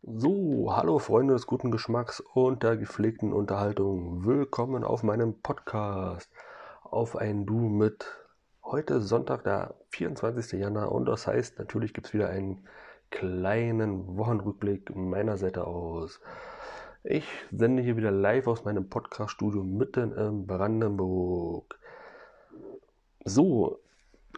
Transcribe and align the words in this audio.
So, 0.00 0.74
hallo 0.74 0.98
Freunde 0.98 1.34
des 1.34 1.46
guten 1.46 1.70
Geschmacks 1.70 2.20
und 2.32 2.62
der 2.62 2.78
gepflegten 2.78 3.34
Unterhaltung. 3.34 4.24
Willkommen 4.24 4.84
auf 4.84 5.02
meinem 5.02 5.42
Podcast. 5.42 6.30
Auf 6.82 7.14
ein 7.14 7.44
Du 7.44 7.58
mit 7.68 8.06
heute 8.64 9.02
Sonntag, 9.02 9.44
der 9.44 9.74
24. 9.90 10.58
Januar. 10.58 10.92
Und 10.92 11.04
das 11.04 11.26
heißt, 11.26 11.58
natürlich 11.58 11.92
gibt 11.92 12.06
es 12.06 12.14
wieder 12.14 12.30
einen 12.30 12.66
kleinen 13.10 14.16
Wochenrückblick 14.16 14.96
meiner 14.96 15.36
Seite 15.36 15.66
aus. 15.66 16.22
Ich 17.04 17.28
sende 17.52 17.82
hier 17.82 17.98
wieder 17.98 18.12
live 18.12 18.46
aus 18.46 18.64
meinem 18.64 18.88
Podcast-Studio 18.88 19.62
mitten 19.62 20.12
in 20.12 20.46
Brandenburg. 20.46 21.78
So, 23.26 23.80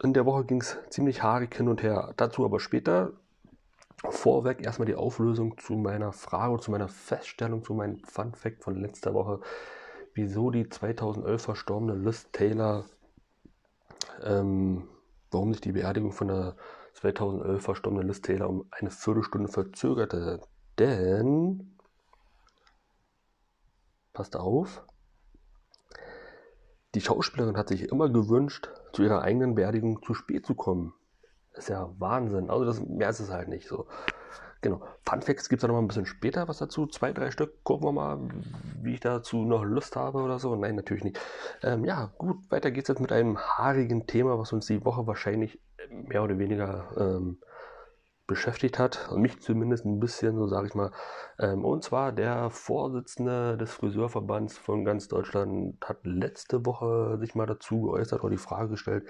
in 0.01 0.13
der 0.13 0.25
Woche 0.25 0.45
ging 0.45 0.61
es 0.61 0.77
ziemlich 0.89 1.21
haarig 1.23 1.55
hin 1.55 1.67
und 1.67 1.83
her. 1.83 2.13
Dazu 2.17 2.45
aber 2.45 2.59
später. 2.59 3.13
Vorweg 4.09 4.65
erstmal 4.65 4.87
die 4.87 4.95
Auflösung 4.95 5.59
zu 5.59 5.73
meiner 5.73 6.11
Frage, 6.11 6.59
zu 6.59 6.71
meiner 6.71 6.87
Feststellung, 6.87 7.63
zu 7.63 7.75
meinem 7.75 7.99
Fun 7.99 8.33
Fact 8.33 8.63
von 8.63 8.75
letzter 8.75 9.13
Woche, 9.13 9.41
wieso 10.15 10.49
die 10.49 10.67
2011 10.67 11.39
verstorbene 11.39 11.93
Liz 11.93 12.27
Taylor, 12.31 12.85
ähm, 14.23 14.87
warum 15.29 15.53
sich 15.53 15.61
die 15.61 15.73
Beerdigung 15.73 16.13
von 16.13 16.29
der 16.29 16.55
2011 16.95 17.61
verstorbenen 17.61 18.07
Liz 18.07 18.21
Taylor 18.21 18.49
um 18.49 18.65
eine 18.71 18.89
Viertelstunde 18.89 19.49
verzögerte. 19.49 20.41
Denn, 20.79 21.77
passt 24.13 24.35
auf, 24.35 24.83
die 26.95 27.01
Schauspielerin 27.01 27.57
hat 27.57 27.69
sich 27.69 27.89
immer 27.89 28.09
gewünscht, 28.09 28.69
zu 28.93 29.03
ihrer 29.03 29.21
eigenen 29.21 29.55
Beerdigung 29.55 30.01
zu 30.03 30.13
spät 30.13 30.45
zu 30.45 30.55
kommen. 30.55 30.93
Ist 31.53 31.69
ja 31.69 31.89
Wahnsinn. 31.99 32.49
Also 32.49 32.65
das, 32.65 32.81
mehr 32.81 33.09
ist 33.09 33.19
es 33.19 33.31
halt 33.31 33.47
nicht 33.47 33.67
so. 33.67 33.87
Genau. 34.61 34.81
Fun 35.07 35.21
Facts 35.21 35.49
gibt 35.49 35.63
es 35.63 35.67
noch 35.67 35.73
mal 35.73 35.81
ein 35.81 35.87
bisschen 35.87 36.05
später 36.05 36.47
was 36.47 36.59
dazu. 36.59 36.85
Zwei, 36.85 37.13
drei 37.13 37.31
Stück. 37.31 37.63
Gucken 37.63 37.87
wir 37.87 37.91
mal, 37.91 38.19
wie 38.81 38.93
ich 38.93 38.99
dazu 38.99 39.43
noch 39.43 39.63
Lust 39.63 39.95
habe 39.95 40.19
oder 40.19 40.37
so. 40.37 40.55
Nein, 40.55 40.75
natürlich 40.75 41.03
nicht. 41.03 41.19
Ähm, 41.63 41.83
ja, 41.83 42.13
gut. 42.17 42.37
Weiter 42.49 42.71
geht's 42.71 42.87
jetzt 42.87 43.01
mit 43.01 43.11
einem 43.11 43.39
haarigen 43.39 44.05
Thema, 44.05 44.37
was 44.37 44.53
uns 44.53 44.67
die 44.67 44.85
Woche 44.85 45.07
wahrscheinlich 45.07 45.59
mehr 45.89 46.23
oder 46.23 46.37
weniger 46.37 46.85
ähm, 46.95 47.39
beschäftigt 48.31 48.79
hat. 48.79 49.09
Und 49.11 49.21
mich 49.21 49.41
zumindest 49.41 49.85
ein 49.85 49.99
bisschen, 49.99 50.37
so 50.37 50.47
sage 50.47 50.67
ich 50.67 50.73
mal. 50.73 50.91
Ähm, 51.37 51.65
und 51.65 51.83
zwar 51.83 52.13
der 52.13 52.49
Vorsitzende 52.49 53.57
des 53.57 53.73
Friseurverbands 53.73 54.57
von 54.57 54.85
ganz 54.85 55.09
Deutschland 55.09 55.77
hat 55.83 55.99
letzte 56.05 56.65
Woche 56.65 57.17
sich 57.19 57.35
mal 57.35 57.45
dazu 57.45 57.81
geäußert 57.81 58.23
oder 58.23 58.31
die 58.31 58.37
Frage 58.37 58.69
gestellt, 58.69 59.05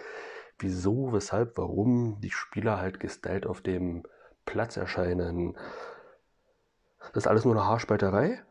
wieso, 0.57 1.13
weshalb, 1.13 1.55
warum 1.59 2.19
die 2.19 2.31
Spieler 2.31 2.79
halt 2.79 2.99
gestylt 2.99 3.45
auf 3.45 3.61
dem 3.61 4.03
Platz 4.45 4.75
erscheinen. 4.75 5.55
Das 7.13 7.25
ist 7.25 7.27
alles 7.27 7.45
nur 7.45 7.53
eine 7.53 7.65
Haarspalterei? 7.65 8.43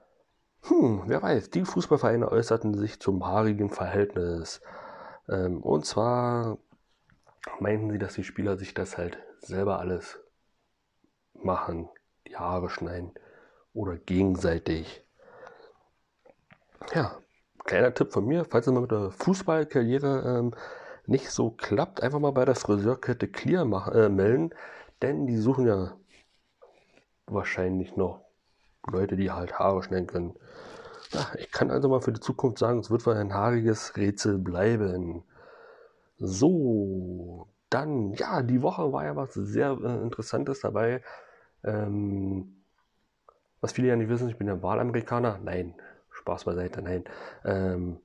Hm, 0.69 1.03
wer 1.07 1.21
weiß. 1.21 1.51
Die 1.51 1.65
Fußballvereine 1.65 2.31
äußerten 2.31 2.75
sich 2.75 3.01
zum 3.01 3.27
haarigen 3.27 3.71
Verhältnis. 3.71 4.61
Ähm, 5.29 5.63
und 5.63 5.85
zwar 5.85 6.59
meinten 7.59 7.91
sie, 7.91 7.99
dass 7.99 8.15
die 8.15 8.25
Spieler 8.25 8.57
sich 8.57 8.73
das 8.73 8.97
halt 8.97 9.19
selber 9.41 9.81
alles 9.81 10.21
machen, 11.51 11.89
die 12.29 12.37
Haare 12.37 12.71
schneiden 12.71 13.11
oder 13.75 13.97
gegenseitig. 13.97 15.05
Ja, 16.95 17.17
kleiner 17.65 17.93
Tipp 17.93 18.13
von 18.13 18.25
mir, 18.25 18.45
falls 18.45 18.69
ihr 18.69 18.73
mal 18.73 18.83
mit 18.83 18.93
der 18.93 19.11
Fußballkarriere 19.11 20.39
ähm, 20.39 20.55
nicht 21.07 21.31
so 21.31 21.51
klappt, 21.51 22.03
einfach 22.03 22.21
mal 22.21 22.31
bei 22.31 22.45
der 22.45 22.55
Friseurkette 22.55 23.27
Clear 23.27 23.65
machen, 23.65 23.95
äh, 23.95 24.09
melden, 24.09 24.51
denn 25.03 25.27
die 25.27 25.37
suchen 25.37 25.67
ja 25.67 25.97
wahrscheinlich 27.27 27.97
noch 27.97 28.21
Leute, 28.87 29.17
die 29.17 29.31
halt 29.33 29.59
Haare 29.59 29.83
schneiden 29.83 30.07
können. 30.07 30.35
Ja, 31.11 31.27
ich 31.37 31.51
kann 31.51 31.73
also 31.73 31.89
mal 31.89 32.01
für 32.01 32.13
die 32.13 32.21
Zukunft 32.21 32.59
sagen, 32.59 32.79
es 32.79 32.91
wird 32.91 33.05
wohl 33.07 33.15
ein 33.15 33.35
haariges 33.35 33.97
Rätsel 33.97 34.39
bleiben. 34.39 35.25
So, 36.19 37.49
dann, 37.71 38.13
ja, 38.15 38.43
die 38.43 38.63
Woche 38.63 38.93
war 38.93 39.05
ja 39.05 39.17
was 39.17 39.35
sehr 39.35 39.77
äh, 39.83 40.03
Interessantes 40.03 40.61
dabei. 40.61 41.03
Ähm, 41.65 42.63
was 43.61 43.73
viele 43.73 43.89
ja 43.89 43.97
nicht 43.97 44.09
wissen, 44.09 44.29
ich 44.29 44.39
bin 44.39 44.49
ja 44.49 44.63
Wahlamerikaner. 44.63 45.39
Nein, 45.43 45.75
Spaß 46.13 46.45
beiseite, 46.45 46.83
nein. 46.83 47.05
Ähm, 47.45 47.99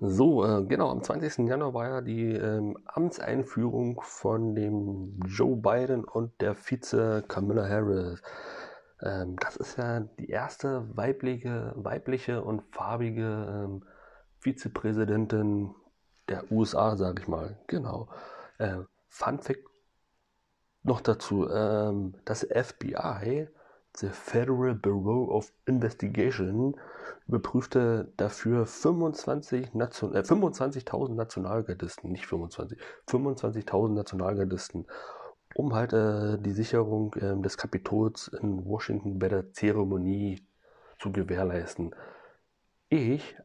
so, 0.00 0.44
äh, 0.44 0.64
genau, 0.64 0.90
am 0.90 1.02
20. 1.02 1.48
Januar 1.48 1.74
war 1.74 1.88
ja 1.88 2.00
die 2.00 2.32
ähm, 2.32 2.78
Amtseinführung 2.86 4.00
von 4.02 4.54
dem 4.54 5.18
Joe 5.26 5.56
Biden 5.56 6.04
und 6.04 6.40
der 6.40 6.54
Vize 6.54 7.24
Kamala 7.26 7.68
Harris. 7.68 8.22
Ähm, 9.02 9.36
das 9.40 9.56
ist 9.56 9.76
ja 9.76 10.00
die 10.00 10.28
erste 10.28 10.84
weibliche, 10.96 11.72
weibliche 11.76 12.42
und 12.42 12.62
farbige 12.70 13.66
ähm, 13.66 13.84
Vizepräsidentin 14.38 15.74
der 16.28 16.50
USA, 16.52 16.96
sage 16.96 17.22
ich 17.22 17.28
mal. 17.28 17.58
Genau. 17.66 18.08
Äh, 18.58 18.78
Fun 19.08 19.40
Fact 19.40 19.64
noch 20.88 21.00
dazu, 21.00 21.48
ähm, 21.48 22.14
das 22.24 22.46
FBI 22.50 23.48
The 23.96 24.08
Federal 24.08 24.74
Bureau 24.74 25.30
of 25.30 25.52
Investigation 25.66 26.76
überprüfte 27.26 28.12
dafür 28.16 28.66
25 28.66 29.74
Nation, 29.74 30.14
äh, 30.14 30.22
25.000 30.22 31.14
Nationalgardisten, 31.14 32.12
nicht 32.12 32.26
25, 32.26 32.78
25.000 33.08 33.94
Nationalgardisten, 33.94 34.86
um 35.54 35.74
halt 35.74 35.92
äh, 35.92 36.38
die 36.38 36.52
Sicherung 36.52 37.14
äh, 37.14 37.40
des 37.40 37.56
Kapitols 37.56 38.28
in 38.28 38.64
Washington 38.64 39.18
bei 39.18 39.28
der 39.28 39.52
Zeremonie 39.52 40.42
zu 40.98 41.10
gewährleisten. 41.10 41.94
Ich 42.88 43.36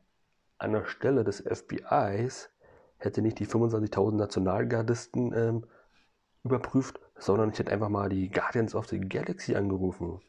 an 0.58 0.74
der 0.74 0.86
Stelle 0.86 1.24
des 1.24 1.42
FBIs 1.42 2.50
hätte 2.98 3.22
nicht 3.22 3.40
die 3.40 3.48
25.000 3.48 4.16
Nationalgardisten 4.16 5.34
ähm, 5.34 5.66
überprüft, 6.44 7.00
sondern 7.26 7.52
ich 7.52 7.60
hätte 7.60 7.72
einfach 7.72 7.90
mal 7.90 8.10
die 8.10 8.30
Guardians 8.30 8.76
of 8.76 8.88
the 8.88 9.00
Galaxy 9.00 9.56
angerufen. 9.56 10.20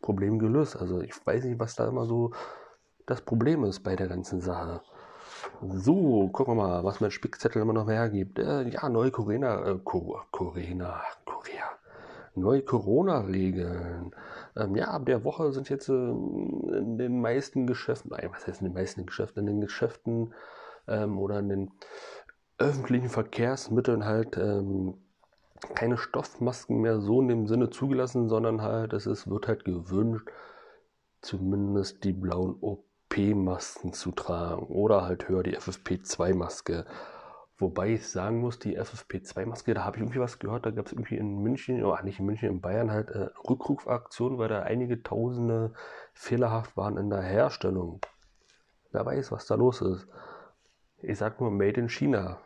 Problem 0.00 0.38
gelöst. 0.38 0.76
Also 0.76 1.00
ich 1.00 1.14
weiß 1.24 1.44
nicht, 1.44 1.58
was 1.58 1.74
da 1.76 1.88
immer 1.88 2.06
so 2.06 2.32
das 3.06 3.20
Problem 3.20 3.64
ist 3.64 3.80
bei 3.80 3.96
der 3.96 4.08
ganzen 4.08 4.40
Sache. 4.40 4.80
So, 5.62 6.28
gucken 6.28 6.56
wir 6.56 6.66
mal, 6.66 6.84
was 6.84 7.00
mein 7.00 7.10
Spickzettel 7.10 7.62
immer 7.62 7.72
noch 7.72 7.88
hergibt. 7.88 8.38
Äh, 8.38 8.68
ja, 8.68 8.88
neue 8.88 9.10
Corona, 9.10 9.64
äh, 9.66 9.78
Corona, 9.78 10.24
Korea. 10.30 11.02
Neue 12.34 12.62
Corona-Regeln. 12.62 14.14
Ähm, 14.56 14.76
ja, 14.76 14.88
ab 14.88 15.06
der 15.06 15.24
Woche 15.24 15.52
sind 15.52 15.68
jetzt 15.68 15.88
äh, 15.88 15.92
in 15.92 16.96
den 16.96 17.20
meisten 17.20 17.66
Geschäften, 17.66 18.10
nein, 18.10 18.30
was 18.32 18.46
heißt 18.46 18.62
in 18.62 18.68
den 18.68 18.74
meisten 18.74 19.04
Geschäften, 19.04 19.40
in 19.40 19.46
den 19.46 19.60
Geschäften 19.60 20.32
ähm, 20.88 21.18
oder 21.18 21.40
in 21.40 21.48
den 21.48 21.70
öffentlichen 22.58 23.08
Verkehrsmitteln 23.08 24.04
halt 24.04 24.38
ähm, 24.38 24.94
keine 25.74 25.96
Stoffmasken 25.96 26.80
mehr 26.80 27.00
so 27.00 27.20
in 27.20 27.28
dem 27.28 27.46
Sinne 27.46 27.70
zugelassen, 27.70 28.28
sondern 28.28 28.62
halt, 28.62 28.92
es 28.92 29.06
ist, 29.06 29.30
wird 29.30 29.48
halt 29.48 29.64
gewünscht, 29.64 30.28
zumindest 31.20 32.04
die 32.04 32.12
blauen 32.12 32.56
OP-Masken 32.60 33.92
zu 33.92 34.10
tragen 34.12 34.66
oder 34.66 35.04
halt 35.04 35.28
höher 35.28 35.42
die 35.42 35.56
FFP2-Maske. 35.56 36.84
Wobei 37.58 37.90
ich 37.90 38.08
sagen 38.08 38.40
muss, 38.40 38.58
die 38.58 38.78
FFP2-Maske, 38.78 39.72
da 39.74 39.84
habe 39.84 39.96
ich 39.96 40.02
irgendwie 40.02 40.18
was 40.18 40.40
gehört, 40.40 40.66
da 40.66 40.70
gab 40.70 40.86
es 40.86 40.92
irgendwie 40.92 41.16
in 41.16 41.38
München, 41.38 41.84
oder 41.84 42.02
nicht 42.02 42.18
in 42.18 42.26
München, 42.26 42.48
in 42.48 42.60
Bayern 42.60 42.90
halt 42.90 43.10
äh, 43.10 43.28
Rückrufaktionen, 43.48 44.38
weil 44.38 44.48
da 44.48 44.62
einige 44.62 45.02
Tausende 45.02 45.72
fehlerhaft 46.12 46.76
waren 46.76 46.96
in 46.96 47.08
der 47.08 47.22
Herstellung. 47.22 48.00
Wer 48.90 49.06
weiß, 49.06 49.30
was 49.30 49.46
da 49.46 49.54
los 49.54 49.80
ist. 49.80 50.08
Ich 50.98 51.18
sag 51.18 51.40
nur 51.40 51.52
Made 51.52 51.80
in 51.80 51.88
China. 51.88 52.40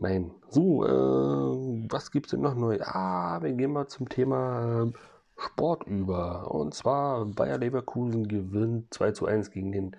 Nein. 0.00 0.30
So, 0.48 0.84
äh, 0.86 1.86
was 1.90 2.10
gibt's 2.10 2.30
denn 2.30 2.40
noch 2.40 2.54
neu? 2.54 2.78
Ah, 2.80 3.42
wir 3.42 3.52
gehen 3.52 3.72
mal 3.72 3.86
zum 3.86 4.08
Thema 4.08 4.84
äh, 4.86 4.92
Sport 5.36 5.84
über. 5.86 6.50
Und 6.50 6.74
zwar 6.74 7.26
Bayer 7.26 7.58
Leverkusen 7.58 8.26
gewinnt 8.26 8.94
2 8.94 9.12
zu 9.12 9.26
1 9.26 9.50
gegen 9.50 9.72
den 9.72 9.96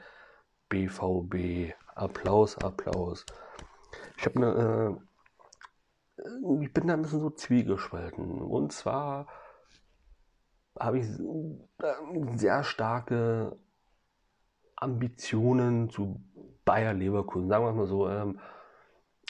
BVB. 0.70 1.74
Applaus, 1.94 2.58
Applaus. 2.58 3.26
Ich 4.18 4.26
habe 4.26 4.38
eine, 4.38 4.98
äh, 6.18 6.64
ich 6.64 6.74
bin 6.74 6.88
da 6.88 6.96
ein 6.96 7.04
bisschen 7.04 7.20
so 7.20 7.30
zwiegespalten. 7.30 8.42
Und 8.42 8.72
zwar 8.72 9.28
habe 10.80 10.98
ich 10.98 11.06
äh, 11.08 12.38
sehr 12.38 12.64
starke 12.64 13.56
Ambitionen 14.78 15.92
zu 15.92 16.20
Bayer 16.66 16.96
Leverkusen. 16.96 17.50
Sagen 17.50 17.66
wir 17.66 17.74
mal 17.74 17.86
so. 17.86 18.10
Ähm, 18.10 18.40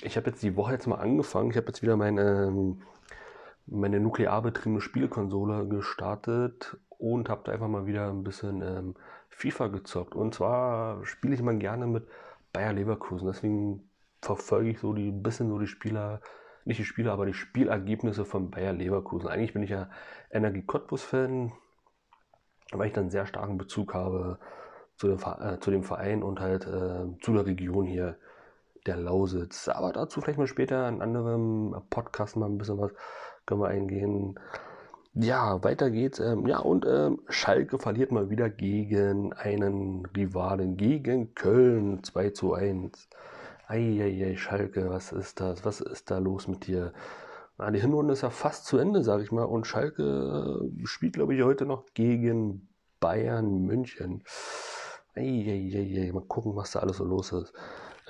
ich 0.03 0.17
habe 0.17 0.29
jetzt 0.29 0.43
die 0.43 0.55
Woche 0.55 0.73
jetzt 0.73 0.87
mal 0.87 0.95
angefangen. 0.95 1.51
Ich 1.51 1.57
habe 1.57 1.67
jetzt 1.67 1.81
wieder 1.81 1.97
meine, 1.97 2.47
ähm, 2.47 2.81
meine 3.67 3.99
nuklearbetriebene 3.99 4.81
Spielkonsole 4.81 5.67
gestartet 5.67 6.77
und 6.97 7.29
habe 7.29 7.41
da 7.45 7.51
einfach 7.51 7.67
mal 7.67 7.85
wieder 7.85 8.09
ein 8.09 8.23
bisschen 8.23 8.61
ähm, 8.61 8.95
FIFA 9.29 9.67
gezockt. 9.67 10.15
Und 10.15 10.33
zwar 10.33 11.05
spiele 11.05 11.33
ich 11.33 11.41
mal 11.41 11.57
gerne 11.57 11.87
mit 11.87 12.07
Bayer 12.53 12.73
Leverkusen. 12.73 13.27
Deswegen 13.27 13.89
verfolge 14.21 14.69
ich 14.69 14.79
so 14.79 14.93
die 14.93 15.11
bisschen 15.11 15.49
so 15.49 15.57
die 15.59 15.67
Spieler 15.67 16.21
nicht 16.65 16.79
die 16.79 16.85
Spiele, 16.85 17.11
aber 17.11 17.25
die 17.25 17.33
Spielergebnisse 17.33 18.25
von 18.25 18.51
Bayer 18.51 18.73
Leverkusen. 18.73 19.27
Eigentlich 19.27 19.53
bin 19.53 19.63
ich 19.63 19.71
ja 19.71 19.89
Energie 20.29 20.61
Cottbus-Fan, 20.61 21.51
weil 22.71 22.87
ich 22.87 22.93
dann 22.93 23.09
sehr 23.09 23.25
starken 23.25 23.57
Bezug 23.57 23.93
habe 23.93 24.39
zu 24.95 25.07
dem, 25.07 25.17
äh, 25.17 25.59
zu 25.59 25.71
dem 25.71 25.83
Verein 25.83 26.23
und 26.23 26.39
halt 26.39 26.67
äh, 26.67 27.05
zu 27.21 27.33
der 27.33 27.45
Region 27.45 27.85
hier, 27.85 28.17
der 28.85 28.97
Lausitz. 28.97 29.67
Aber 29.67 29.91
dazu 29.91 30.21
vielleicht 30.21 30.39
mal 30.39 30.47
später 30.47 30.87
in 30.87 31.01
anderem 31.01 31.75
Podcast 31.89 32.35
mal 32.35 32.47
ein 32.47 32.57
bisschen 32.57 32.79
was 32.79 32.91
können 33.45 33.61
wir 33.61 33.67
eingehen. 33.67 34.39
Ja, 35.13 35.61
weiter 35.63 35.91
geht's. 35.91 36.19
Ähm, 36.19 36.47
ja, 36.47 36.59
und 36.59 36.85
ähm, 36.85 37.19
Schalke 37.27 37.79
verliert 37.79 38.11
mal 38.11 38.29
wieder 38.29 38.49
gegen 38.49 39.33
einen 39.33 40.05
Rivalen, 40.15 40.77
gegen 40.77 41.35
Köln 41.35 42.03
2 42.03 42.29
zu 42.29 42.53
1. 42.53 43.09
Eieiei, 43.67 44.37
Schalke, 44.37 44.89
was 44.89 45.11
ist 45.11 45.41
das? 45.41 45.65
Was 45.65 45.81
ist 45.81 46.11
da 46.11 46.17
los 46.17 46.47
mit 46.47 46.67
dir? 46.67 46.93
Na, 47.57 47.71
die 47.71 47.81
Hinrunde 47.81 48.13
ist 48.13 48.21
ja 48.21 48.29
fast 48.29 48.65
zu 48.65 48.77
Ende, 48.77 49.03
sag 49.03 49.21
ich 49.21 49.31
mal. 49.33 49.43
Und 49.43 49.67
Schalke 49.67 50.61
äh, 50.63 50.85
spielt, 50.85 51.13
glaube 51.13 51.35
ich, 51.35 51.43
heute 51.43 51.65
noch 51.65 51.85
gegen 51.93 52.69
Bayern 53.01 53.63
München. 53.65 54.23
Eieiei, 55.15 56.09
mal 56.13 56.23
gucken, 56.23 56.55
was 56.55 56.71
da 56.71 56.79
alles 56.79 56.97
so 56.97 57.03
los 57.03 57.33
ist. 57.33 57.53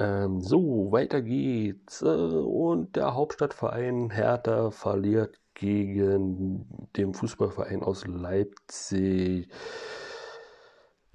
Ähm, 0.01 0.41
so, 0.41 0.91
weiter 0.91 1.21
geht's. 1.21 2.01
Äh, 2.01 2.05
und 2.05 2.95
der 2.95 3.13
Hauptstadtverein 3.13 4.09
Hertha 4.09 4.71
verliert 4.71 5.39
gegen 5.53 6.65
den 6.97 7.13
Fußballverein 7.13 7.83
aus 7.83 8.07
Leipzig 8.07 9.47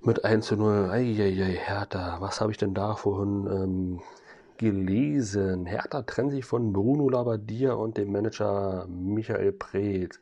mit 0.00 0.24
1 0.24 0.46
zu 0.46 0.56
0. 0.56 0.90
Eieiei, 0.90 1.56
Hertha, 1.56 2.18
was 2.20 2.40
habe 2.40 2.52
ich 2.52 2.58
denn 2.58 2.74
da 2.74 2.94
vorhin 2.94 3.48
ähm, 3.50 4.02
gelesen. 4.56 5.66
Hertha 5.66 6.02
trennt 6.02 6.30
sich 6.30 6.44
von 6.44 6.72
Bruno 6.72 7.08
Labbadia 7.08 7.72
und 7.72 7.96
dem 7.96 8.12
Manager 8.12 8.86
Michael 8.88 9.52
Preetz. 9.52 10.20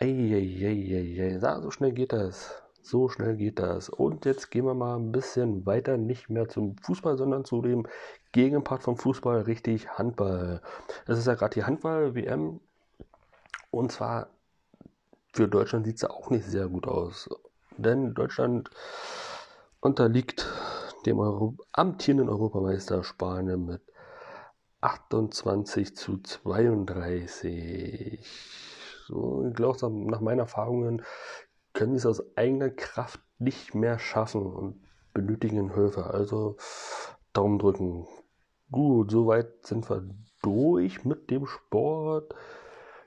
Eieieiei, 0.00 1.38
so 1.60 1.70
schnell 1.70 1.92
geht 1.92 2.14
das. 2.14 2.62
So 2.88 3.10
schnell 3.10 3.36
geht 3.36 3.58
das. 3.58 3.90
Und 3.90 4.24
jetzt 4.24 4.50
gehen 4.50 4.64
wir 4.64 4.72
mal 4.72 4.96
ein 4.96 5.12
bisschen 5.12 5.66
weiter, 5.66 5.98
nicht 5.98 6.30
mehr 6.30 6.48
zum 6.48 6.78
Fußball, 6.78 7.18
sondern 7.18 7.44
zu 7.44 7.60
dem 7.60 7.86
Gegenpart 8.32 8.82
vom 8.82 8.96
Fußball, 8.96 9.42
richtig 9.42 9.98
Handball. 9.98 10.62
Es 11.06 11.18
ist 11.18 11.26
ja 11.26 11.34
gerade 11.34 11.52
die 11.52 11.64
Handball-WM. 11.64 12.60
Und 13.70 13.92
zwar 13.92 14.30
für 15.34 15.48
Deutschland 15.48 15.84
sieht 15.84 15.96
es 15.96 16.02
ja 16.02 16.08
auch 16.08 16.30
nicht 16.30 16.46
sehr 16.46 16.68
gut 16.68 16.88
aus. 16.88 17.28
Denn 17.76 18.14
Deutschland 18.14 18.70
unterliegt 19.80 20.46
dem 21.04 21.18
Euro 21.18 21.56
amtierenden 21.72 22.30
Europameister 22.30 23.04
Spanien 23.04 23.66
mit 23.66 23.82
28 24.80 25.94
zu 25.94 26.22
32. 26.22 28.18
So, 29.06 29.44
ich 29.46 29.54
glaube, 29.54 29.90
nach 29.90 30.20
meinen 30.20 30.38
Erfahrungen 30.38 31.02
können 31.72 31.92
sie 31.92 31.98
es 31.98 32.06
aus 32.06 32.36
eigener 32.36 32.70
Kraft 32.70 33.20
nicht 33.38 33.74
mehr 33.74 33.98
schaffen 33.98 34.46
und 34.46 34.82
benötigen 35.14 35.72
Hilfe. 35.74 36.06
Also 36.06 36.56
Daumen 37.32 37.58
drücken. 37.58 38.06
Gut, 38.70 39.10
soweit 39.10 39.66
sind 39.66 39.88
wir 39.88 40.08
durch 40.42 41.04
mit 41.04 41.30
dem 41.30 41.46
Sport. 41.46 42.34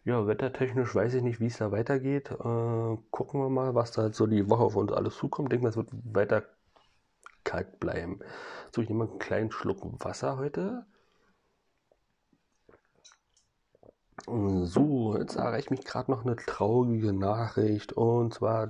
Ja, 0.03 0.25
wettertechnisch 0.25 0.95
weiß 0.95 1.13
ich 1.15 1.21
nicht, 1.21 1.39
wie 1.39 1.45
es 1.45 1.57
da 1.57 1.71
weitergeht. 1.71 2.31
Äh, 2.31 2.97
gucken 3.11 3.39
wir 3.39 3.49
mal, 3.49 3.75
was 3.75 3.91
da 3.91 4.11
so 4.11 4.25
die 4.25 4.49
Woche 4.49 4.63
auf 4.63 4.75
uns 4.75 4.91
alles 4.91 5.15
zukommt. 5.15 5.47
Ich 5.47 5.49
denke 5.51 5.63
mal, 5.63 5.69
es 5.69 5.77
wird 5.77 5.89
weiter 5.91 6.43
kalt 7.43 7.79
bleiben. 7.79 8.19
So, 8.73 8.81
ich 8.81 8.89
nehme 8.89 9.05
mal 9.05 9.09
einen 9.11 9.19
kleinen 9.19 9.51
Schluck 9.51 9.79
Wasser 10.03 10.37
heute. 10.37 10.85
So, 14.27 15.17
jetzt 15.17 15.35
erreicht 15.35 15.71
mich 15.71 15.83
gerade 15.83 16.11
noch 16.11 16.25
eine 16.25 16.35
traurige 16.35 17.11
Nachricht 17.11 17.93
und 17.93 18.33
zwar 18.33 18.69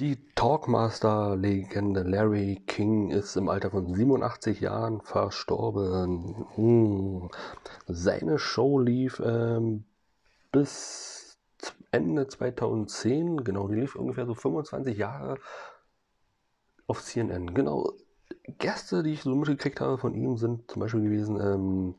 die 0.00 0.18
Talkmaster-Legende 0.34 2.02
Larry 2.02 2.62
King 2.66 3.10
ist 3.10 3.36
im 3.36 3.48
Alter 3.48 3.70
von 3.70 3.94
87 3.94 4.60
Jahren 4.60 5.00
verstorben. 5.00 6.46
Hm. 6.56 7.30
Seine 7.86 8.38
Show 8.38 8.80
lief 8.80 9.22
ähm, 9.24 9.84
bis 10.50 11.38
Ende 11.92 12.26
2010, 12.26 13.44
genau, 13.44 13.68
die 13.68 13.76
lief 13.76 13.94
ungefähr 13.94 14.26
so 14.26 14.34
25 14.34 14.98
Jahre 14.98 15.38
auf 16.88 17.02
CNN. 17.02 17.54
Genau. 17.54 17.92
Gäste, 18.58 19.02
die 19.02 19.12
ich 19.12 19.22
so 19.22 19.34
mitgekriegt 19.34 19.80
habe 19.80 19.96
von 19.98 20.14
ihm, 20.14 20.36
sind 20.36 20.70
zum 20.70 20.80
Beispiel 20.80 21.02
gewesen, 21.02 21.40
ähm, 21.40 21.94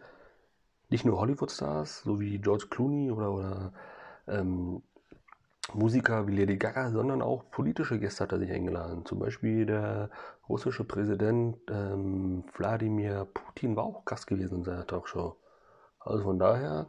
nicht 0.90 1.06
nur 1.06 1.20
Hollywood-Stars, 1.20 2.02
so 2.04 2.20
wie 2.20 2.40
George 2.40 2.68
Clooney 2.70 3.12
oder, 3.12 3.32
oder 3.32 3.74
ähm, 4.28 4.82
Musiker 5.74 6.28
wie 6.28 6.38
Lady 6.38 6.58
Gaga, 6.58 6.92
sondern 6.92 7.22
auch 7.22 7.50
politische 7.50 8.00
Gäste 8.00 8.24
hat 8.24 8.32
er 8.32 8.40
sich 8.40 8.52
eingeladen. 8.52 9.06
Zum 9.06 9.20
Beispiel 9.20 9.66
der 9.66 10.10
russische 10.48 10.84
Präsident 10.84 11.58
ähm, 11.70 12.44
Wladimir 12.56 13.28
Putin 13.34 13.76
war 13.76 13.84
auch 13.84 14.06
Gast 14.06 14.28
gewesen 14.28 14.60
in 14.60 14.64
seiner 14.64 14.86
Talkshow. 14.86 15.36
Also 16.00 16.24
von 16.24 16.38
daher 16.38 16.88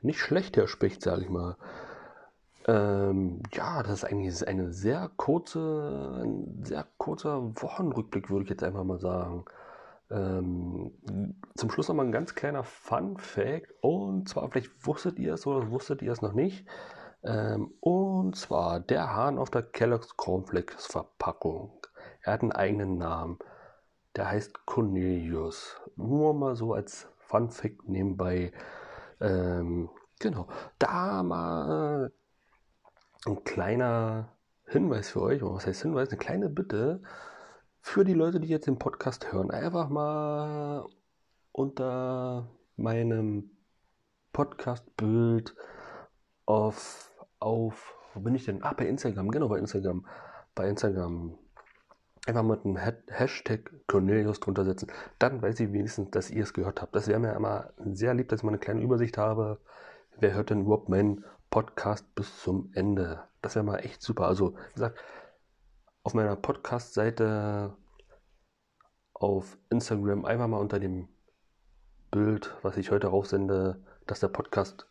nicht 0.00 0.20
schlecht, 0.20 0.56
der 0.56 0.68
Specht, 0.68 1.02
sage 1.02 1.22
ich 1.22 1.28
mal. 1.28 1.56
Ähm, 2.66 3.42
ja, 3.52 3.82
das 3.82 3.94
ist 3.94 4.04
eigentlich 4.04 4.46
eine 4.46 4.72
sehr 4.72 5.10
kurze, 5.16 6.22
ein 6.22 6.64
sehr 6.64 6.86
kurzer 6.98 7.42
Wochenrückblick, 7.60 8.30
würde 8.30 8.44
ich 8.44 8.50
jetzt 8.50 8.62
einfach 8.62 8.84
mal 8.84 9.00
sagen. 9.00 9.44
Ähm, 10.10 10.92
zum 11.54 11.70
Schluss 11.70 11.88
noch 11.88 11.94
mal 11.94 12.04
ein 12.04 12.12
ganz 12.12 12.34
kleiner 12.34 12.64
Fun 12.64 13.16
Fact. 13.18 13.72
Und 13.80 14.28
zwar, 14.28 14.50
vielleicht 14.50 14.86
wusstet 14.86 15.18
ihr 15.18 15.34
es 15.34 15.46
oder 15.46 15.70
wusstet 15.70 16.02
ihr 16.02 16.12
es 16.12 16.22
noch 16.22 16.32
nicht. 16.32 16.66
Ähm, 17.22 17.72
und 17.80 18.36
zwar 18.36 18.80
der 18.80 19.14
Hahn 19.14 19.38
auf 19.38 19.50
der 19.50 19.62
Kellogg's 19.62 20.16
Cornflakes 20.16 20.86
Verpackung. 20.86 21.72
Er 22.22 22.34
hat 22.34 22.42
einen 22.42 22.52
eigenen 22.52 22.98
Namen. 22.98 23.38
Der 24.16 24.28
heißt 24.30 24.66
Cornelius. 24.66 25.80
Nur 25.96 26.34
mal 26.34 26.54
so 26.54 26.74
als 26.74 27.08
Fun 27.18 27.50
Fact 27.50 27.88
nebenbei. 27.88 28.52
Ähm, 29.20 29.90
genau. 30.20 30.48
Da 30.78 31.22
mal 31.22 32.12
ein 33.26 33.44
kleiner 33.44 34.28
Hinweis 34.66 35.10
für 35.10 35.22
euch, 35.22 35.42
was 35.42 35.66
heißt 35.66 35.82
Hinweis, 35.82 36.08
eine 36.08 36.18
kleine 36.18 36.48
Bitte 36.48 37.02
für 37.84 38.02
die 38.02 38.14
Leute, 38.14 38.40
die 38.40 38.48
jetzt 38.48 38.66
den 38.66 38.78
Podcast 38.78 39.30
hören. 39.30 39.50
Einfach 39.50 39.90
mal 39.90 40.86
unter 41.52 42.48
meinem 42.76 43.50
Podcast-Bild 44.32 45.54
auf, 46.46 47.12
auf, 47.38 47.94
wo 48.14 48.20
bin 48.20 48.34
ich 48.34 48.46
denn? 48.46 48.62
Ah, 48.62 48.72
bei 48.72 48.88
Instagram, 48.88 49.30
genau, 49.30 49.48
bei 49.48 49.58
Instagram. 49.58 50.06
Bei 50.54 50.66
Instagram 50.66 51.38
einfach 52.26 52.42
mit 52.42 52.64
einem 52.64 52.78
Hashtag 52.78 53.70
Cornelius 53.86 54.40
drunter 54.40 54.64
setzen. 54.64 54.90
Dann 55.18 55.42
weiß 55.42 55.60
ich 55.60 55.70
wenigstens, 55.70 56.10
dass 56.10 56.30
ihr 56.30 56.42
es 56.42 56.54
gehört 56.54 56.80
habt. 56.80 56.96
Das 56.96 57.06
wäre 57.06 57.20
mir 57.20 57.34
immer 57.34 57.74
sehr 57.76 58.14
lieb, 58.14 58.30
dass 58.30 58.40
ich 58.40 58.44
mal 58.44 58.50
eine 58.50 58.58
kleine 58.58 58.80
Übersicht 58.80 59.18
habe. 59.18 59.60
Wer 60.18 60.32
hört 60.32 60.48
denn 60.48 60.62
überhaupt 60.62 60.88
meinen 60.88 61.22
Podcast 61.50 62.14
bis 62.14 62.40
zum 62.40 62.70
Ende. 62.72 63.22
Das 63.42 63.54
wäre 63.56 63.64
mal 63.64 63.76
echt 63.76 64.00
super. 64.00 64.26
Also, 64.26 64.56
wie 64.70 64.74
gesagt, 64.74 64.98
auf 66.04 66.14
meiner 66.14 66.36
Podcast-Seite 66.36 67.76
auf 69.12 69.58
Instagram 69.70 70.24
einfach 70.24 70.46
mal 70.46 70.58
unter 70.58 70.78
dem 70.78 71.08
Bild, 72.12 72.54
was 72.62 72.76
ich 72.76 72.92
heute 72.92 73.08
raussende, 73.08 73.82
dass 74.06 74.20
der 74.20 74.28
Podcast 74.28 74.86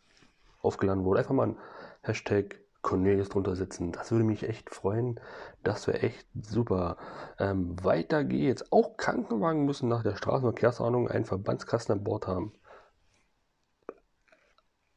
aufgeladen 0.60 1.04
wurde, 1.04 1.20
einfach 1.20 1.34
mal 1.34 1.48
ein 1.48 1.58
Hashtag 2.02 2.60
Cornelius 2.82 3.30
drunter 3.30 3.56
setzen. 3.56 3.92
Das 3.92 4.12
würde 4.12 4.24
mich 4.24 4.46
echt 4.46 4.68
freuen. 4.68 5.18
Das 5.62 5.86
wäre 5.86 6.00
echt 6.00 6.26
super. 6.34 6.98
Ähm, 7.38 7.82
weiter 7.82 8.24
geht's. 8.24 8.70
Auch 8.70 8.98
Krankenwagen 8.98 9.64
müssen 9.64 9.88
nach 9.88 10.02
der 10.02 10.16
Straßenverkehrsordnung 10.16 11.08
einen 11.08 11.24
Verbandskasten 11.24 11.94
an 11.94 12.04
Bord 12.04 12.26
haben 12.26 12.52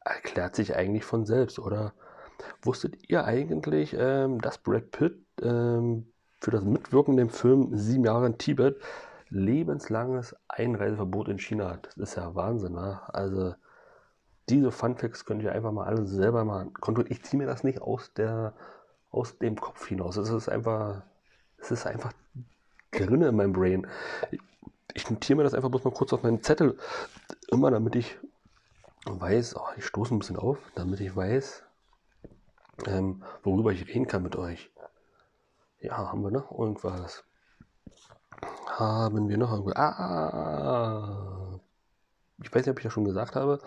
erklärt 0.08 0.56
sich 0.56 0.74
eigentlich 0.74 1.04
von 1.04 1.24
selbst, 1.26 1.58
oder? 1.58 1.92
Wusstet 2.62 3.08
ihr 3.08 3.24
eigentlich, 3.24 3.94
ähm, 3.98 4.40
dass 4.40 4.58
Brad 4.58 4.90
Pitt 4.90 5.24
ähm, 5.42 6.06
für 6.40 6.50
das 6.50 6.64
Mitwirken 6.64 7.18
im 7.18 7.30
Film 7.30 7.76
Sieben 7.76 8.04
Jahre 8.04 8.26
in 8.26 8.38
Tibet 8.38 8.80
lebenslanges 9.30 10.36
Einreiseverbot 10.48 11.28
in 11.28 11.38
China? 11.38 11.78
Das 11.82 11.96
ist 11.96 12.16
ja 12.16 12.34
Wahnsinn, 12.34 12.72
ne? 12.72 13.00
Also 13.08 13.54
diese 14.48 14.70
Funfacts 14.70 15.24
könnt 15.24 15.42
ihr 15.42 15.52
einfach 15.52 15.72
mal 15.72 15.86
alle 15.86 16.06
selber 16.06 16.44
mal 16.44 16.66
kontrollieren. 16.80 17.12
Ich 17.12 17.22
ziehe 17.22 17.38
mir 17.38 17.46
das 17.46 17.64
nicht 17.64 17.82
aus 17.82 18.12
der 18.14 18.54
aus 19.10 19.38
dem 19.38 19.56
Kopf 19.56 19.86
hinaus. 19.86 20.16
Es 20.16 20.30
ist 20.30 20.48
einfach, 20.48 21.02
es 21.58 21.70
ist 21.70 21.86
einfach 21.86 22.12
drin 22.90 23.22
in 23.22 23.36
meinem 23.36 23.52
Brain. 23.52 23.86
Ich 24.94 25.08
notiere 25.10 25.38
mir 25.38 25.42
das 25.44 25.54
einfach 25.54 25.70
bloß 25.70 25.84
mal 25.84 25.92
kurz 25.92 26.12
auf 26.12 26.22
meinen 26.22 26.42
Zettel, 26.42 26.76
immer 27.50 27.70
damit 27.70 27.96
ich 27.96 28.18
weiß, 29.06 29.56
oh, 29.56 29.66
ich 29.76 29.86
stoße 29.86 30.14
ein 30.14 30.18
bisschen 30.18 30.36
auf, 30.36 30.58
damit 30.74 31.00
ich 31.00 31.14
weiß, 31.14 31.62
ähm, 32.86 33.22
worüber 33.42 33.72
ich 33.72 33.86
reden 33.88 34.06
kann 34.06 34.22
mit 34.22 34.36
euch. 34.36 34.70
Ja, 35.80 35.96
haben 35.96 36.22
wir 36.22 36.30
noch 36.30 36.50
irgendwas? 36.50 37.24
Haben 38.66 39.28
wir 39.28 39.38
noch 39.38 39.52
irgendwas? 39.52 39.76
Ah! 39.76 41.28
ich 42.42 42.54
weiß 42.54 42.66
nicht, 42.66 42.72
ob 42.72 42.78
ich 42.78 42.84
das 42.84 42.92
schon 42.92 43.04
gesagt 43.04 43.36
habe, 43.36 43.60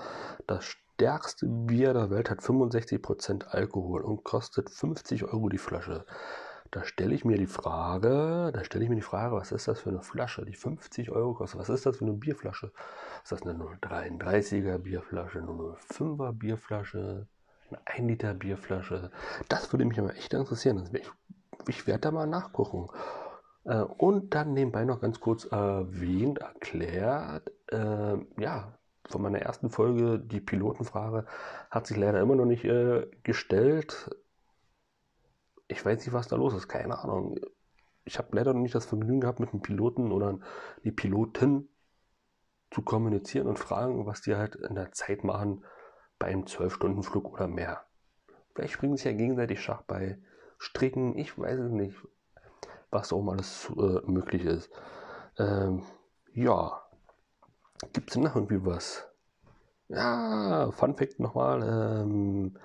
das 0.48 0.66
stärkste 0.66 1.48
Bier 1.48 1.94
der 1.94 2.10
Welt 2.10 2.30
hat 2.30 2.40
65% 2.40 3.46
Alkohol 3.46 4.02
und 4.02 4.24
kostet 4.24 4.70
50 4.70 5.26
Euro 5.26 5.50
die 5.50 5.58
Flasche. 5.58 6.06
Da 6.72 6.86
stelle 6.86 7.14
ich 7.14 7.26
mir 7.26 7.38
die 7.38 7.48
Frage, 7.48 8.52
da 8.54 8.64
stelle 8.64 8.86
ich 8.86 8.90
mir 8.90 8.96
die 8.96 9.02
Frage, 9.02 9.36
was 9.36 9.52
ist 9.52 9.68
das 9.68 9.82
für 9.82 9.90
eine 9.90 10.02
Flasche, 10.02 10.46
die 10.46 10.54
50 10.54 11.12
Euro 11.12 11.34
kostet? 11.34 11.60
Was 11.60 11.70
ist 11.70 11.86
das 11.86 11.98
für 11.98 12.06
eine 12.06 12.14
Bierflasche? 12.14 12.72
Ist 13.24 13.32
das 13.34 13.42
eine 13.42 13.54
0,33er 13.54 14.78
Bierflasche, 14.78 15.40
eine 15.40 15.50
0,5er 15.50 16.32
Bierflasche, 16.32 17.28
eine 17.70 17.80
1 17.86 18.08
Liter 18.08 18.34
Bierflasche? 18.34 19.12
Das 19.50 19.74
würde 19.74 19.84
mich 19.84 20.00
aber 20.00 20.16
echt 20.16 20.34
interessieren. 20.34 20.90
Ich, 20.94 21.12
ich 21.68 21.88
werde 21.88 22.02
da 22.02 22.12
mal 22.12 22.28
nachgucken. 22.28 22.90
Äh, 23.66 23.82
und 23.82 24.34
dann 24.34 24.54
nebenbei 24.54 24.86
noch 24.86 25.02
ganz 25.02 25.20
kurz 25.20 25.46
erwähnt, 25.46 26.40
erklärt, 26.40 27.52
äh, 27.68 28.18
ja, 28.38 28.78
von 29.10 29.22
meiner 29.22 29.40
ersten 29.40 29.70
Folge, 29.70 30.20
die 30.20 30.42
Pilotenfrage, 30.42 31.26
hat 31.70 31.88
sich 31.88 31.98
leider 31.98 32.22
immer 32.22 32.36
noch 32.36 32.46
nicht 32.46 32.64
äh, 32.64 33.08
gestellt. 33.24 34.10
Ich 35.68 35.86
weiß 35.86 36.00
nicht, 36.00 36.14
was 36.14 36.28
da 36.28 36.36
los 36.36 36.54
ist, 36.54 36.68
keine 36.68 37.00
Ahnung. 37.00 37.40
Ich 38.04 38.18
habe 38.18 38.36
leider 38.36 38.54
noch 38.54 38.62
nicht 38.62 38.76
das 38.76 38.86
Vergnügen 38.86 39.22
gehabt, 39.22 39.40
mit 39.40 39.52
einem 39.52 39.62
Piloten 39.62 40.12
oder 40.12 40.40
die 40.84 40.92
Pilotin 40.92 41.70
zu 42.72 42.82
kommunizieren 42.82 43.48
und 43.48 43.60
fragen, 43.60 44.06
was 44.06 44.22
die 44.22 44.36
halt 44.36 44.56
in 44.56 44.76
der 44.76 44.92
Zeit 44.92 45.24
machen 45.24 45.64
bei 46.18 46.28
einem 46.28 46.44
12-Stunden-Flug 46.44 47.32
oder 47.32 47.48
mehr. 47.48 47.86
Vielleicht 48.54 48.74
springen 48.74 48.98
sie 48.98 49.10
ja 49.10 49.16
gegenseitig 49.16 49.62
Schach 49.62 49.84
bei 49.84 50.20
Stricken, 50.62 51.18
ich 51.18 51.38
weiß 51.38 51.60
es 51.60 51.72
nicht 51.72 51.96
was 52.92 53.14
auch 53.14 53.22
mal 53.22 53.34
alles 53.34 53.72
äh, 53.78 54.12
möglich 54.12 54.46
ist. 54.46 54.70
Ähm, 55.40 55.84
ja, 56.34 56.82
gibt 57.94 58.12
es 58.12 58.18
noch 58.18 58.36
irgendwie 58.36 58.64
was? 58.66 59.08
Ja, 59.88 60.72
Fun 60.72 60.96
Fact 60.96 61.20
nochmal. 61.20 61.64
Ähm, 61.64 62.58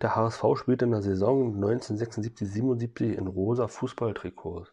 der 0.00 0.16
HSV 0.16 0.44
spielte 0.56 0.84
in 0.84 0.92
der 0.92 1.02
Saison 1.02 1.56
1976-77 1.62 3.12
in 3.12 3.26
rosa 3.26 3.68
Fußballtrikots. 3.68 4.72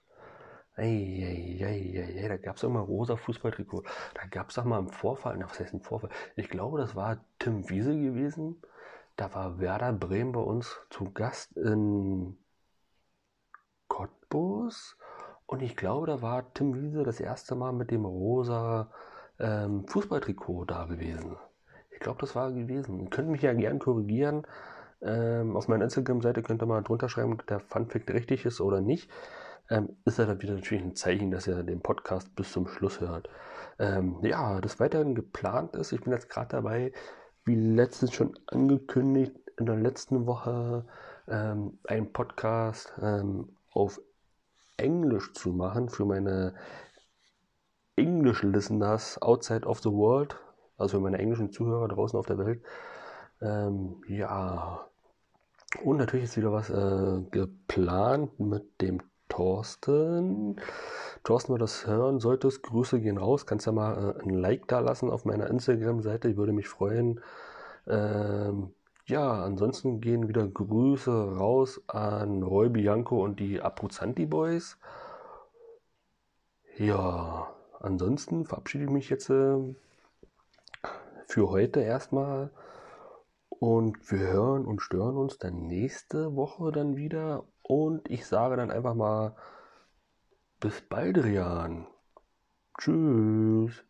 Eieieiei, 0.75 2.27
da 2.29 2.37
gab 2.37 2.55
es 2.55 2.63
immer 2.63 2.79
rosa 2.79 3.17
Fußballtrikot. 3.17 3.83
Da 4.13 4.25
gab 4.31 4.49
es 4.49 4.57
auch 4.57 4.63
mal 4.63 4.77
einen 4.77 4.87
Vorfall. 4.87 5.35
Na, 5.37 5.49
was 5.49 5.59
heißt 5.59 5.73
ein 5.73 5.81
Vorfall? 5.81 6.09
Ich 6.35 6.49
glaube, 6.49 6.79
das 6.79 6.95
war 6.95 7.25
Tim 7.37 7.69
Wiese 7.69 7.99
gewesen. 7.99 8.61
Da 9.17 9.33
war 9.33 9.59
Werder 9.59 9.91
Bremen 9.91 10.31
bei 10.31 10.39
uns 10.39 10.79
zu 10.89 11.11
Gast 11.11 11.57
in 11.57 12.37
Cottbus. 14.29 14.97
Und 15.45 15.61
ich 15.61 15.75
glaube, 15.75 16.07
da 16.07 16.21
war 16.21 16.53
Tim 16.53 16.75
Wiese 16.75 17.03
das 17.03 17.19
erste 17.19 17.55
Mal 17.55 17.73
mit 17.73 17.91
dem 17.91 18.05
rosa 18.05 18.91
ähm, 19.39 19.87
Fußballtrikot 19.87 20.65
da 20.65 20.85
gewesen. 20.85 21.37
Ich 21.91 21.99
glaube, 21.99 22.19
das 22.21 22.35
war 22.35 22.51
gewesen. 22.51 22.99
Ihr 22.99 23.09
könnt 23.09 23.29
mich 23.29 23.41
ja 23.41 23.53
gern 23.53 23.79
korrigieren. 23.79 24.45
Ähm, 25.01 25.55
auf 25.55 25.67
meiner 25.67 25.85
Instagram-Seite 25.85 26.43
könnt 26.43 26.61
ihr 26.61 26.65
mal 26.65 26.83
drunter 26.83 27.09
schreiben, 27.09 27.33
ob 27.33 27.47
der 27.47 27.59
Funfact 27.59 28.11
richtig 28.11 28.45
ist 28.45 28.61
oder 28.61 28.81
nicht. 28.81 29.09
Ähm, 29.69 29.97
ist 30.05 30.19
ja 30.19 30.25
dann 30.25 30.41
wieder 30.41 30.53
natürlich 30.53 30.83
ein 30.83 30.95
Zeichen, 30.95 31.31
dass 31.31 31.47
ihr 31.47 31.63
den 31.63 31.81
Podcast 31.81 32.35
bis 32.35 32.51
zum 32.51 32.67
Schluss 32.67 32.99
hört. 33.01 33.29
Ähm, 33.79 34.19
ja, 34.23 34.61
das 34.61 34.79
weiterhin 34.79 35.15
geplant 35.15 35.75
ist. 35.75 35.91
Ich 35.91 36.01
bin 36.01 36.13
jetzt 36.13 36.29
gerade 36.29 36.49
dabei, 36.49 36.91
wie 37.45 37.55
letztens 37.55 38.13
schon 38.13 38.37
angekündigt, 38.47 39.35
in 39.57 39.65
der 39.65 39.75
letzten 39.75 40.25
Woche 40.25 40.85
ähm, 41.27 41.79
einen 41.87 42.11
Podcast 42.11 42.93
ähm, 43.01 43.49
auf 43.73 43.99
Englisch 44.79 45.33
zu 45.33 45.51
machen 45.51 45.89
für 45.89 46.05
meine 46.05 46.55
English 47.95 48.43
Listeners 48.43 49.21
outside 49.21 49.67
of 49.67 49.79
the 49.81 49.91
world, 49.91 50.35
also 50.77 50.97
für 50.97 51.03
meine 51.03 51.17
englischen 51.19 51.51
Zuhörer 51.51 51.87
draußen 51.87 52.17
auf 52.17 52.25
der 52.25 52.37
Welt. 52.37 52.63
Ähm, 53.41 54.01
ja, 54.07 54.89
und 55.83 55.97
natürlich 55.97 56.25
ist 56.25 56.37
wieder 56.37 56.51
was 56.51 56.69
äh, 56.69 57.21
geplant 57.31 58.39
mit 58.39 58.81
dem 58.81 59.01
Thorsten. 59.27 60.59
Thorsten, 61.23 61.53
wenn 61.53 61.59
du 61.59 61.63
das 61.63 61.85
hören 61.85 62.19
solltest, 62.19 62.63
Grüße 62.63 62.99
gehen 62.99 63.17
raus. 63.17 63.45
Kannst 63.45 63.67
ja 63.67 63.71
mal 63.71 64.15
äh, 64.17 64.23
ein 64.23 64.31
Like 64.31 64.67
da 64.67 64.79
lassen 64.79 65.09
auf 65.09 65.25
meiner 65.25 65.47
Instagram-Seite. 65.47 66.29
Ich 66.29 66.37
würde 66.37 66.53
mich 66.53 66.67
freuen. 66.67 67.21
Ähm, 67.87 68.73
ja, 69.09 69.43
ansonsten 69.43 70.01
gehen 70.01 70.27
wieder 70.27 70.47
Grüße 70.47 71.37
raus 71.37 71.81
an 71.87 72.43
Roy 72.43 72.69
Bianco 72.69 73.23
und 73.23 73.39
die 73.39 73.61
Abruzzanti 73.61 74.25
Boys. 74.25 74.77
Ja, 76.77 77.53
ansonsten 77.79 78.45
verabschiede 78.45 78.85
ich 78.85 78.89
mich 78.89 79.09
jetzt 79.09 79.29
äh, 79.29 79.57
für 81.27 81.49
heute 81.49 81.81
erstmal 81.81 82.51
und 83.49 84.11
wir 84.11 84.19
hören 84.31 84.65
und 84.65 84.81
stören 84.81 85.17
uns 85.17 85.37
dann 85.37 85.67
nächste 85.67 86.35
Woche 86.35 86.71
dann 86.71 86.95
wieder 86.95 87.45
und 87.63 88.09
ich 88.09 88.25
sage 88.25 88.55
dann 88.55 88.71
einfach 88.71 88.95
mal 88.95 89.35
bis 90.59 90.81
bald, 90.81 91.17
Rian. 91.23 91.87
Tschüss. 92.79 93.83